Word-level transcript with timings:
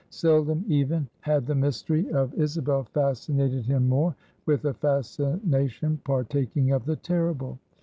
Seldom 0.09 0.65
even 0.67 1.07
had 1.19 1.45
the 1.45 1.53
mystery 1.53 2.09
of 2.09 2.33
Isabel 2.33 2.85
fascinated 2.85 3.67
him 3.67 3.87
more, 3.87 4.15
with 4.47 4.65
a 4.65 4.73
fascination 4.73 6.01
partaking 6.03 6.71
of 6.71 6.85
the 6.85 6.95
terrible. 6.95 7.59